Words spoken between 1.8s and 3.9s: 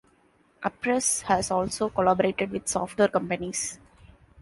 collaborated with software companies.